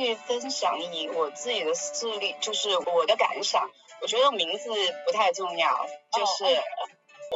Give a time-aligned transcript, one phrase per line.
[0.00, 3.70] 去分享以我自己的事例，就是我的感想。
[4.00, 4.70] 我觉得名字
[5.04, 6.44] 不太重要，就是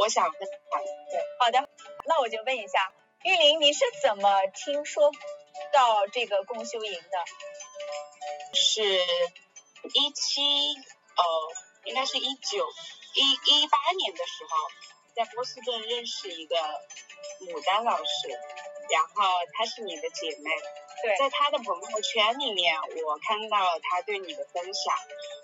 [0.00, 0.80] 我想分享。
[1.10, 1.68] 对，好的，
[2.06, 2.90] 那我就问一下
[3.22, 5.12] 玉林，你是怎么听说
[5.74, 7.18] 到这个共修营的？
[8.54, 10.40] 是一七，
[11.16, 11.24] 呃，
[11.84, 12.66] 应该是一九
[13.14, 14.56] 一一八年的时候，
[15.14, 16.56] 在波士顿认识一个
[17.40, 18.40] 牡丹老师，
[18.90, 20.50] 然后她是你的姐妹。
[21.02, 21.16] 对。
[21.18, 24.96] 在她的朋友圈里面，我看到了她对你的分享，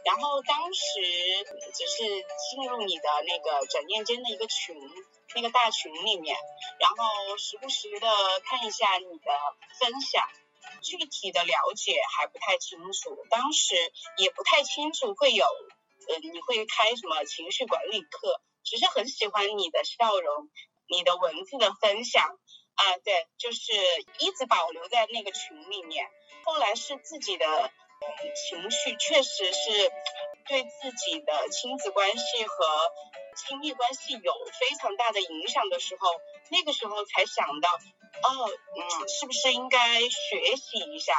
[0.05, 0.83] 然后当时
[1.75, 2.05] 只是
[2.51, 4.77] 进入你的那个转念间的一个群，
[5.35, 6.37] 那个大群里面，
[6.79, 8.09] 然后时不时的
[8.45, 9.33] 看一下你的
[9.79, 10.29] 分享。
[10.83, 13.75] 具体的了解还不太清楚，当时
[14.17, 15.45] 也不太清楚会有，
[16.09, 20.49] 呃，你会开什么情绪管理课，只是很喜欢你的笑容，
[20.87, 22.39] 你的文字的分享，
[22.81, 23.73] 啊，对，就是
[24.19, 26.07] 一直保留在那个群里面。
[26.45, 27.71] 后来是自己的
[28.49, 29.93] 情绪确实是
[30.49, 32.65] 对自己的亲子关系和
[33.37, 36.09] 亲密关系有非常大的影响的时候，
[36.51, 37.69] 那个时候才想到。
[38.23, 41.15] 哦，嗯，是不是应该学习一下？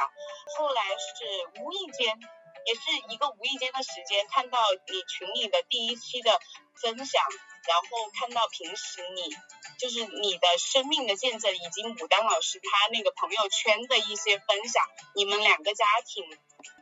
[0.58, 2.18] 后来是无意间，
[2.66, 2.80] 也是
[3.12, 6.40] 一个无意间的时间，看到你群里的第一期的
[6.80, 7.22] 分享，
[7.66, 9.34] 然后看到平时你
[9.78, 16.24] 就是你的生命的见证，以及牡丹老师他那个朋友圈的一些分享，你们两个家庭。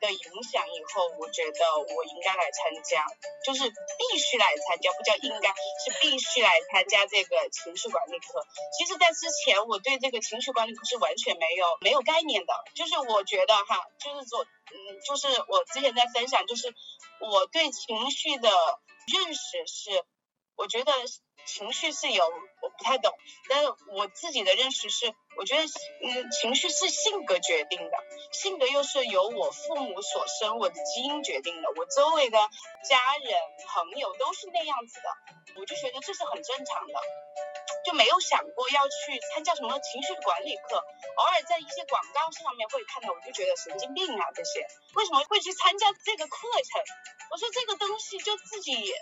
[0.01, 1.61] 的影响以后，我觉得
[1.95, 3.05] 我应该来参加，
[3.45, 8.47] 就是必须来参加，不叫应该，是必须来参加这个情绪管理课。
[8.77, 16.75] 其实，在之前我对这个情绪管理课是完全没有没有概念的，就是我觉得哈，就是说，嗯，就是我之前在分享，就是
[17.21, 18.51] 我对情绪的
[19.07, 20.05] 认识是，
[20.61, 20.93] 我觉得。
[21.47, 22.23] 情绪是有
[22.61, 23.17] 我不太懂，
[23.49, 27.97] 但是我自己的认识是，我觉得嗯情绪是性格决定的，
[28.31, 32.39] 性格又是由我父母所生，我的基因决定的，我周围的
[32.85, 33.33] 家人
[33.67, 35.09] 朋友都是那样子的，
[35.59, 36.95] 我就觉得这是很正常的，
[37.87, 44.61] 就没有想过要去参加什么情绪管理课，偶尔在一些广告上面会看到，我就觉得神经病啊这些，
[44.95, 46.83] 为什么会去参加这个课程？
[47.33, 48.93] 我说这个东西就自己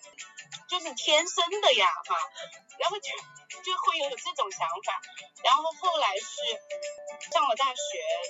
[0.68, 2.16] 就是天生的呀哈，
[2.78, 3.08] 然后就
[3.64, 5.00] 就会有这种想法，
[5.42, 7.80] 然后后来是上了大学，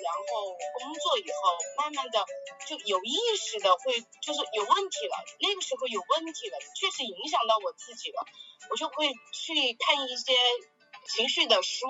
[0.04, 2.24] 然后工作以后，慢慢的
[2.66, 8.24] 就有意识的会就是有问题了，那个时候有问题了，确实影响到我自己了，
[8.70, 10.32] 我就会去看一些
[11.12, 11.86] 情绪的书，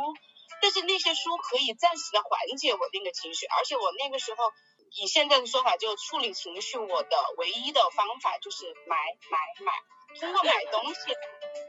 [0.63, 4.53] 但是那些书可以暂时的缓解我那个情绪，而且我那个时候。
[4.91, 8.97] 以现在的说法，就处理情绪，我的唯一的方法就是买
[9.31, 9.73] 买买，
[10.21, 11.01] 通过买东西，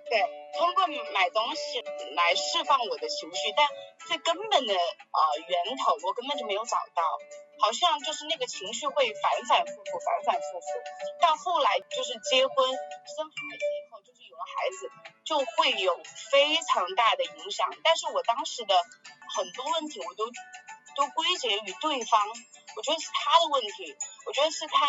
[0.09, 0.22] 对，
[0.57, 1.81] 通过买东西
[2.16, 3.67] 来释放我的情绪，但
[4.07, 7.03] 最根本的呃源头我根本就没有找到，
[7.59, 10.67] 好像就是那个情绪会反反复复，反反复复，
[11.22, 14.89] 到后来就是结婚生孩子以后，就是有了孩子
[15.25, 16.01] 就会有
[16.31, 18.75] 非常大的影响，但是我当时的
[19.35, 20.25] 很多问题我都。
[20.95, 22.27] 都归结于对方，
[22.75, 23.95] 我觉得是他的问题，
[24.25, 24.85] 我觉得是他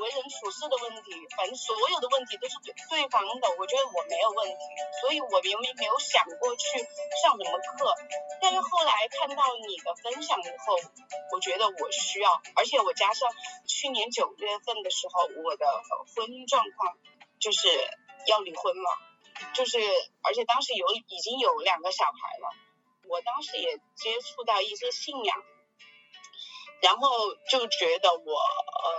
[0.00, 4.62] 为人处事的问题，反正所有的问题都是对对方的，我觉得我没有问题，
[5.00, 6.78] 所以我明明没有想过去
[7.22, 7.94] 上什么课，
[8.40, 10.76] 但是后来看到你的分享以后，
[11.32, 13.28] 我觉得我需要，而且我加上
[13.66, 15.66] 去年九月份的时候，我的
[16.14, 16.96] 婚姻状况
[17.38, 17.68] 就是
[18.26, 18.98] 要离婚了，
[19.54, 19.78] 就是
[20.22, 22.50] 而且当时有已经有两个小孩了。
[23.08, 25.38] 我当时也接触到一些信仰，
[26.82, 28.40] 然后就觉得我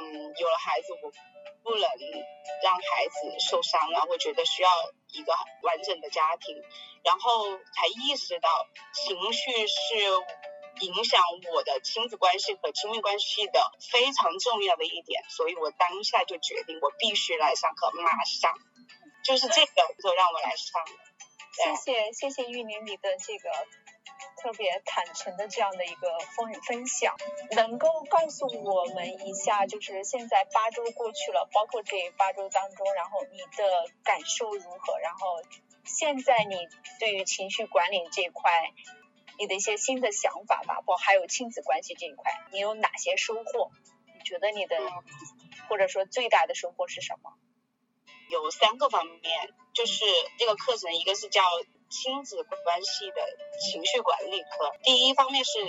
[0.02, 1.12] 嗯有了孩子，我
[1.64, 1.90] 不能
[2.64, 4.70] 让孩子受伤了，我觉得需要
[5.14, 6.56] 一个完整的家庭，
[7.04, 8.50] 然后才意识到
[8.94, 9.76] 情绪是
[10.82, 11.22] 影响
[11.54, 18.54] 我的亲子关系和亲密关系的非常重要的一点，所以我当下就决定我必须来上课，马上
[19.24, 19.72] 就是这个
[20.02, 20.82] 就让我来上。
[21.58, 23.50] 谢谢谢谢玉玲你的这个。
[24.38, 27.16] 特别坦诚的这样的一个分分享，
[27.52, 35.00] 能够告诉我们一下，就是现在八周过去了，包括这八周当中，然后你的感受如何？
[35.00, 35.42] 然后
[35.84, 36.68] 现在你
[37.00, 38.72] 对于情绪管理这一块，
[39.40, 43.72] 你的一些新的想法吧，包括还有亲子关系这一块，你有哪些收获？
[44.18, 44.78] 你觉得你的
[45.68, 47.34] 或者说最大的收获是什么？
[48.30, 50.06] 有三个方面，就是
[50.38, 51.42] 这个课程，一个是叫。
[51.90, 53.22] 亲子关系的
[53.60, 55.60] 情绪管理课，第一方面是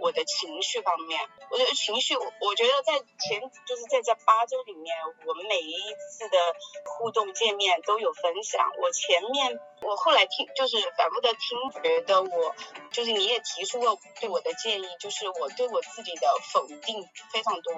[0.00, 1.20] 我的情绪方面，
[1.50, 4.96] 我觉得情绪，我我觉得在前就是在这八周里面，
[5.26, 5.76] 我们每一
[6.10, 6.38] 次的
[6.84, 8.72] 互动见面都有分享。
[8.80, 12.54] 我前面我后来听就是反复的听，觉得我
[12.94, 17.74] 就是你也提出过对我的建议，就是我对我自己的否定非常多，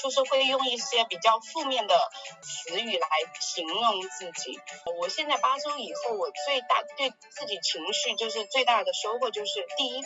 [0.00, 1.94] 就是会用一些比较负面的
[2.40, 3.08] 词语来
[3.40, 4.58] 形容自己。
[5.00, 10.02] 我现在八周以后，我最大对自己情绪就是最大的收获就是第一。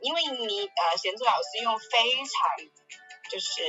[0.00, 2.26] 因为你呃，贤子老师用非常
[3.30, 3.62] 就是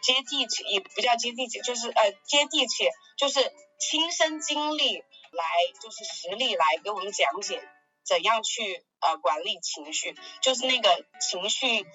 [0.00, 2.88] 接地气，也不叫接地气，就是呃接地气，
[3.18, 3.40] 就是
[3.80, 5.44] 亲身经历来，
[5.82, 7.60] 就是实例来给我们讲解
[8.04, 11.86] 怎样去呃管理情绪，就是那个情绪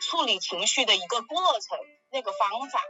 [0.00, 1.78] 处理情绪的一个过程。
[2.10, 2.82] 那个方法，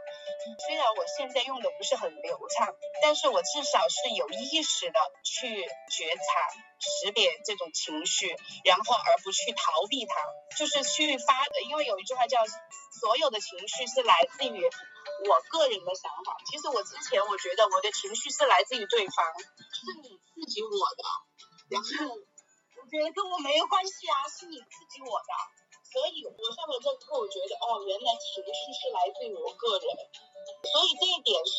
[0.65, 6.23] 虽然我现在用的不是很流畅，但是我至少是有意识的去觉察、
[6.79, 8.33] 识别这种情绪，
[8.63, 10.15] 然后而不去逃避它，
[10.55, 11.45] 就是去发。
[11.67, 12.45] 因为有一句话叫
[13.01, 16.37] “所有的情绪是来自于我个人的想法”。
[16.49, 21.03] 其实我之前我觉得我的情绪是来自于对方，是你自己我的，
[21.75, 22.15] 然后
[22.89, 25.31] 觉得跟我没有关系啊，是你刺激我的。
[25.89, 29.85] 所以，我上了这课，我觉得哦，原来情绪是来自于我个人，
[30.69, 31.55] 所以这一点是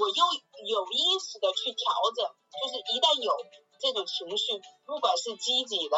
[0.00, 0.20] 我又
[0.68, 2.28] 有意识的去调整，
[2.60, 3.32] 就是一旦有
[3.80, 5.96] 这种情绪，不管是积极的、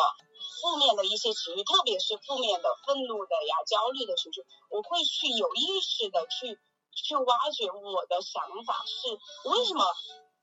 [0.63, 6.55] 负面的一些情绪，特别是负面的、愤怒的呀、焦虑的情绪，我会去有意识的去
[6.95, 9.11] 去挖掘我的想法是
[9.51, 9.83] 为什么，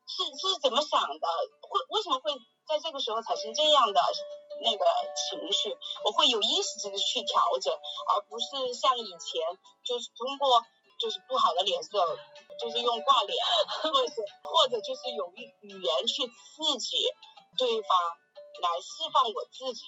[0.09, 1.27] 是是怎么想的，
[1.61, 2.33] 会为什么会
[2.67, 4.01] 在这个时候产生这样的。
[4.61, 4.83] 那个
[5.15, 5.71] 情绪，
[6.03, 9.39] 我会有意识的去调整，而不是像以前
[9.85, 10.65] 就是通过
[10.99, 12.19] 就是不好的脸色，
[12.59, 13.37] 就是用挂脸，
[13.83, 14.11] 或者
[14.43, 16.97] 或者就是有语语言去刺激
[17.57, 17.97] 对方
[18.61, 19.85] 来释放我自己，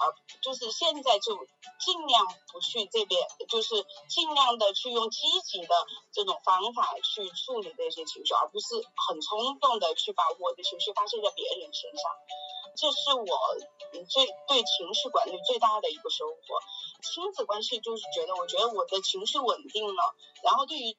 [0.00, 1.36] 而就是现在就
[1.78, 5.74] 尽量不去这边，就是尽量的去用积极的
[6.12, 8.74] 这种方法去处理这些情绪，而不是
[9.06, 12.10] 很冲动的去把我的情绪发泄在别人身上。
[12.76, 13.26] 这是我
[14.08, 16.36] 最对情绪管理最大的一个收获。
[17.02, 20.96] 亲子关系就是觉得，我觉得我的情绪稳定了，然后对于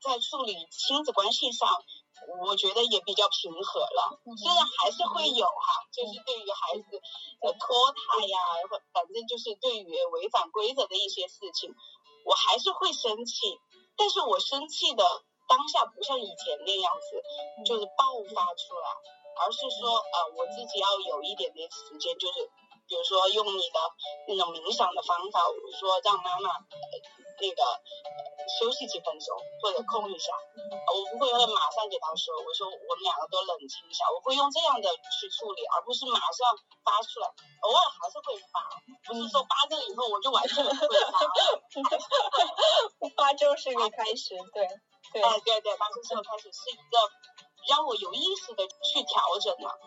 [0.00, 1.82] 在处理亲子关系上，
[2.44, 4.20] 我觉得也比较平和了。
[4.36, 7.00] 虽然还是会有哈，就是对于孩子
[7.40, 8.38] 的拖沓呀，
[8.70, 11.74] 或反正就是对于违反规则的一些事情，
[12.24, 13.58] 我还是会生气。
[13.96, 15.04] 但是我生气的
[15.48, 17.22] 当下不像以前那样子，
[17.64, 18.88] 就是爆发出来。
[19.38, 22.50] 而是说，呃，我自己要有一点点时间，就是
[22.86, 23.78] 比如说用你的
[24.28, 26.50] 那种冥想的方法，我说让妈妈
[27.42, 27.62] 那个
[28.46, 30.32] 休息几分钟或者空一下，
[30.94, 36.46] 我不会马上给他说，我说我们两个都冷静一下，我会用这样的去处理，而不是马上
[36.86, 37.26] 发出来，
[37.66, 38.62] 偶尔还是会发，
[39.04, 41.18] 不是说发这个以后我就完全不会发。
[43.18, 44.66] 发就是个开始，对
[45.12, 46.96] 对，哎对对，发就是个开始，是一个。
[47.68, 49.78] 让我有意识的去调整了，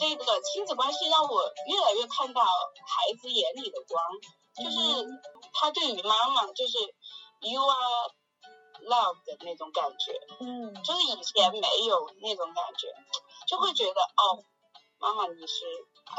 [0.00, 4.04] 这个亲子关系让我越来越看到孩子眼里的光，
[4.56, 5.08] 就是
[5.54, 6.78] 他对于妈妈就是
[7.40, 8.10] you are
[8.84, 12.94] love 的那种感觉，嗯，就是以前没有那种感觉，
[13.46, 14.44] 就会觉得哦，
[14.98, 15.64] 妈妈你是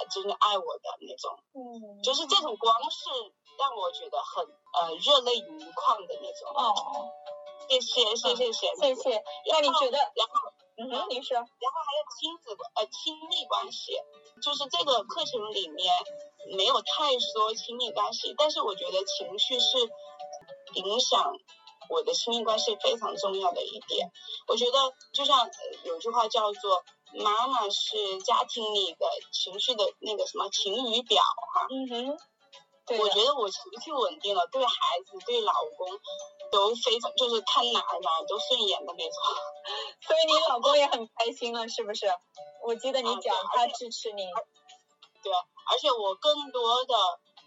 [0.09, 3.09] 真的爱我的那种，嗯，就是这种光是
[3.57, 6.73] 让我觉得很呃热泪盈眶的那种，哦，
[7.69, 10.51] 谢谢谢谢谢谢，那你觉得然后。
[10.81, 13.93] 嗯哼，你说，然后还有亲子关呃亲密关系，
[14.41, 15.93] 就是这个课程里面
[16.57, 19.77] 没有太说亲密关系，但是我觉得情绪是
[20.73, 21.37] 影响
[21.87, 24.11] 我的亲密关系非常重要的一点。
[24.47, 25.47] 我觉得就像
[25.83, 26.83] 有句话叫做
[27.13, 31.67] 妈妈是家庭里的情绪的那个什么晴雨表哈。
[31.69, 32.17] 嗯哼。
[32.83, 34.71] 对我觉得我情绪稳定了，对孩
[35.05, 35.87] 子对老公
[36.51, 39.15] 都非常，就是看哪儿哪都顺眼的那种。
[40.05, 42.05] 所以你老公也很开心了，是不是？
[42.63, 44.25] 我记得你讲他支持你。
[45.23, 45.31] 对，
[45.71, 46.95] 而且我更多的，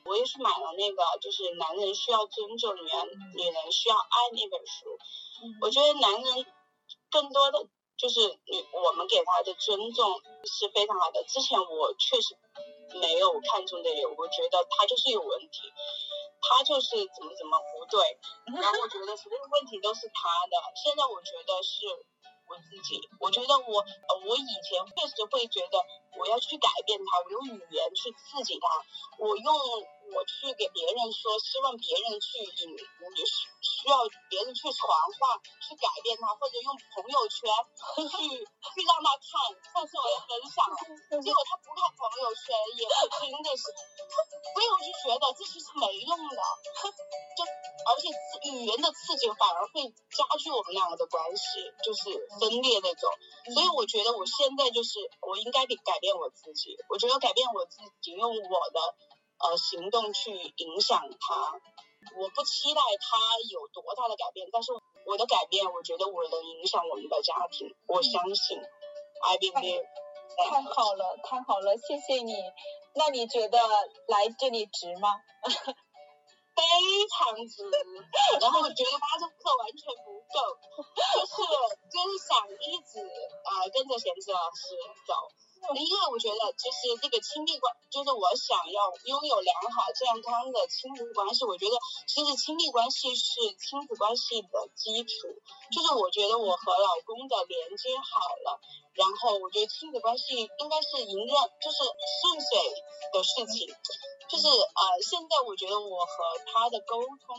[0.06, 3.00] 我也是买了那个，就是《男人需要尊重》女人
[3.36, 4.98] 《女人需要爱》那本书。
[5.60, 6.46] 我觉得男人
[7.10, 11.22] 更多的就是你我们给他的尊重是非常好的。
[11.24, 12.36] 之前我确实。
[13.00, 15.72] 没有看中的人，我觉得他就是有问题，
[16.40, 17.58] 他就是怎么怎么
[17.90, 20.54] 对，然后我觉得所有问题都是他的。
[20.76, 21.86] 现在我觉得是
[22.48, 23.84] 我自己，我觉得我
[24.26, 25.78] 我以前确实会觉得
[26.18, 28.66] 我要去改变他，我用语言去刺激他，
[29.18, 29.54] 我用
[30.14, 32.76] 我去给别人说，希望别人去引，
[33.84, 34.00] 需需要
[34.32, 34.80] 别人去传
[35.20, 37.44] 话，去改变他，或者用朋友圈
[38.08, 39.28] 去去让他看，
[39.76, 40.64] 但是我也分享，
[41.20, 43.68] 结果他不看朋友圈，也不听这些，
[44.08, 46.40] 他所以我就觉得这些是没用的，
[47.36, 48.08] 就而且
[48.48, 49.84] 语言的刺激反而会
[50.16, 52.08] 加剧我们两个的关系，就是
[52.40, 53.12] 分裂那种。
[53.52, 58.80] 所以我觉得我现在就是我应该得改变我自己，我觉得改变我自己，用我的
[59.44, 61.60] 呃行动去影响他。
[62.16, 63.18] 我不期待他
[63.50, 64.72] 有多大的改变，但是
[65.06, 68.58] 我的改变，我觉得我能影响我们的家庭，我相信。
[69.22, 69.84] I believe。
[70.36, 72.34] 太好了，太好了，谢谢你。
[72.94, 73.58] 那你觉得
[74.08, 75.14] 来这里值吗？
[76.54, 76.62] 非
[77.10, 77.62] 常值。
[78.40, 80.58] 然后我觉得八周课完全不够，
[81.14, 81.34] 就是
[81.90, 82.98] 就是想一直
[83.44, 84.74] 啊跟着贤子老师
[85.06, 85.14] 走。
[85.72, 91.44] 因为我觉得，其实这个亲密关，就是我想要拥有良好健康的亲子关系。
[91.44, 95.32] 我觉得，其实亲密关系是亲子关系的基础。
[95.72, 98.60] 就是我觉得我和老公的连接好了，
[98.94, 102.82] 然后我觉得亲子关系应该是迎刃，就是顺水
[103.12, 103.74] 的事情。
[104.24, 106.14] 就是呃，现在我觉得我和
[106.46, 107.36] 他的沟通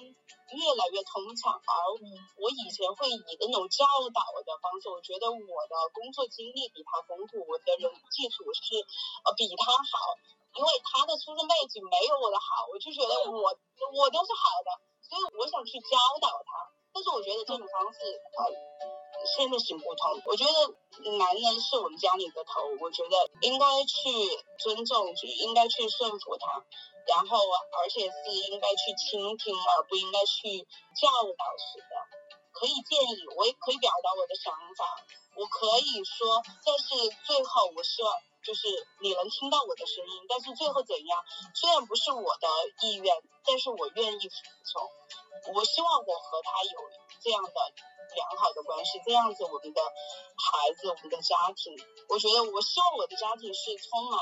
[0.54, 1.74] 越来越通畅，而
[2.38, 3.84] 我以前会以那种教
[4.14, 8.78] 导的方式，我觉得我的工作经历比他丰富，我的人基础是
[9.26, 10.14] 呃比他好，
[10.54, 13.50] 因为他的出生背景没有我的好，我就觉得我
[13.92, 14.70] 我都是好的，
[15.02, 18.00] 所以我想去教导他，但是我觉得这种方式
[18.38, 18.40] 呃
[19.26, 24.10] 现在行不通，我觉得男人是我们家里的头，我觉得应该去
[24.60, 26.64] 尊重，去应该去顺服他，
[27.08, 27.38] 然后
[27.80, 30.60] 而且是应该去倾听，而不应该去
[30.96, 31.08] 教
[31.38, 31.96] 导式的。
[32.52, 34.86] 可以建议，我也可以表达我的想法，
[35.36, 36.96] 我可以说，但是
[37.26, 38.14] 最后我希望
[38.46, 38.68] 就是
[39.02, 41.25] 你能听到我的声音，但是最后怎样，
[41.56, 42.48] 虽然不是我的
[42.84, 43.12] 意愿，
[43.44, 45.54] 但是我愿意服从。
[45.56, 46.80] 我希望我和他有
[47.22, 47.52] 这样的。
[48.16, 51.75] 良好的关系，这样子我们的孩子，我们的家庭，
[52.08, 54.20] 我觉得我希望我的家庭是充满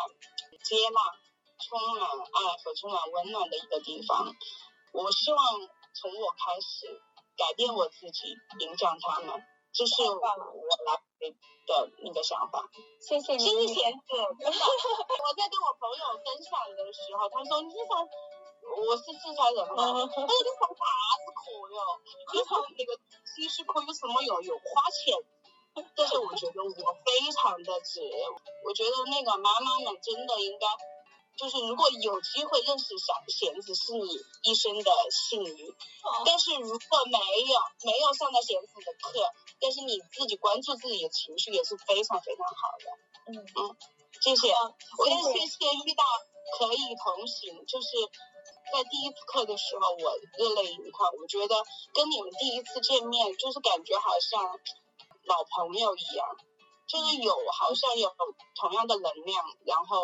[0.63, 0.99] 接纳、
[1.59, 4.33] 充满爱和充满温暖的一个地方。
[4.93, 5.45] 我希望
[5.93, 6.87] 从我开始
[7.37, 10.21] 改变我自己，影响他们，这是我
[10.85, 11.01] 来
[11.65, 12.69] 的那个想法。
[13.01, 14.05] 谢谢你，谢谢贤子。
[14.15, 18.07] 我在跟我朋友分享的时候，他说你想。
[18.63, 20.83] 我是四川人嘛， 我说你上啥
[21.19, 21.99] 子课哟？
[22.31, 22.95] 你上那个
[23.35, 24.41] 其实课有什么用？
[24.41, 25.19] 又花钱。
[25.97, 27.99] 但是我觉得我非常的值，
[28.63, 30.65] 我觉得那个妈妈们真的应该，
[31.37, 34.07] 就是如果有机会认识小贤子，是你
[34.43, 35.75] 一生的幸运。
[36.25, 39.11] 但是如果没有没有上到贤子的课，
[39.59, 42.85] 但是你自己关注自己的情绪也是非常非常好的。
[43.25, 43.77] 嗯嗯，
[44.21, 44.53] 谢谢，
[44.97, 46.03] 我也谢谢遇到
[46.57, 47.87] 可以同行，就是。
[48.71, 51.11] 在第一次课的时候，我热泪盈眶。
[51.19, 51.55] 我觉得
[51.93, 54.41] 跟你们第一次见面，就是感觉好像
[55.25, 56.27] 老朋友一样，
[56.87, 58.11] 就是有好像有
[58.55, 60.01] 同样的能量，然后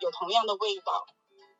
[0.00, 1.06] 有同样的味道。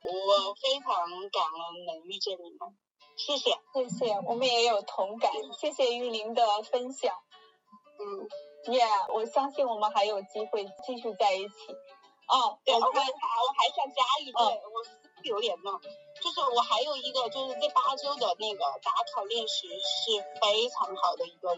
[0.05, 0.95] 我非常
[1.31, 2.77] 感恩能遇见你们，
[3.17, 7.15] 谢谢，谢谢，我们也有同感，谢谢玉林的分享。
[7.99, 8.29] 嗯
[8.73, 11.55] ，Yeah，我相信我们还有机会继续在一起。
[12.29, 14.33] 哦，对，我还我还想加一句，
[15.25, 15.81] 有点乱。
[16.21, 21.55] 就是我还有一个，就是这八周的那个打卡练习是非常好的一个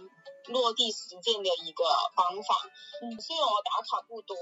[0.48, 2.54] 落地实践的一个方法。
[3.00, 4.36] 嗯，虽然我打卡不多，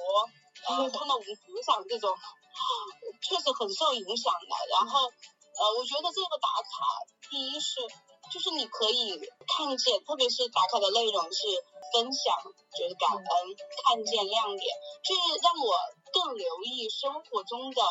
[0.67, 2.11] 呃，看到我们组长这种，
[3.23, 4.57] 确实很受影响的。
[4.75, 7.79] 然后，呃，我觉得这个打卡，第一是，
[8.33, 11.47] 就是你可以看见，特别是打卡的内容是
[11.95, 12.35] 分享，
[12.77, 13.25] 就是感恩，
[13.87, 14.67] 看见亮点，
[15.07, 15.79] 就是让我
[16.13, 17.83] 更留意生活中的。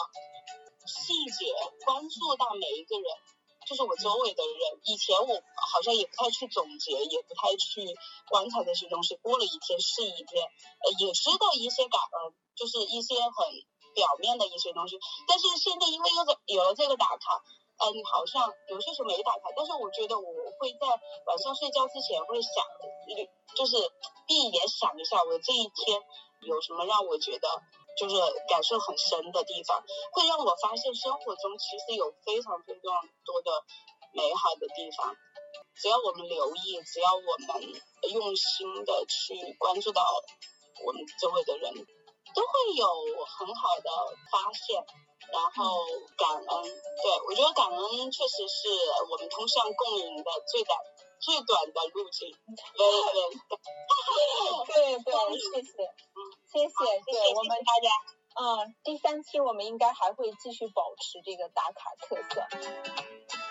[0.88, 1.54] 细节
[1.86, 3.06] 关注到每一个人，
[3.68, 4.80] 就是我周围的人。
[4.86, 7.84] 以前我好像也不太去总结，也不太去
[8.30, 9.16] 观察这些东西。
[9.18, 10.44] 过了一天是一天，
[10.82, 13.32] 呃，也知道一些感恩，就是一些很
[13.94, 14.98] 表面的一些东西。
[15.28, 17.44] 但是现在因为有了有了这个打卡，
[17.84, 20.88] 嗯，好像有些时候没打卡，但是我觉得我会在
[21.28, 22.66] 晚上睡觉之前会想，
[23.56, 23.76] 就是
[24.28, 26.02] 闭眼想一下我这一天
[26.42, 27.48] 有什么让我觉得。
[27.98, 28.16] 就是
[28.48, 32.84] 感受很深的地方，会让我发现生活中其实有非常非常
[33.26, 33.64] 多的
[34.14, 35.16] 美好的地方。
[35.76, 37.82] 只要我们留意，只要我们
[38.14, 40.02] 用心的去关注到
[40.86, 41.74] 我们周围的人，
[42.34, 42.86] 都会有
[43.26, 43.90] 很好的
[44.32, 44.86] 发现。
[45.34, 45.84] 然后
[46.16, 48.70] 感恩，对我觉得感恩确实是
[49.12, 50.80] 我们通向共赢的最短
[51.20, 52.32] 最短的路径。
[52.78, 55.12] 对对对，
[55.52, 55.74] 谢谢。
[56.52, 56.68] 谢谢，
[57.06, 57.90] 对我们大家，
[58.42, 63.47] 嗯，第三期我们应该还会继续保持这个打卡特色。